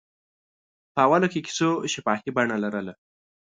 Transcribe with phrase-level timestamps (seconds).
[0.93, 2.93] په اوله کې کیسو شفاهي بڼه لرله.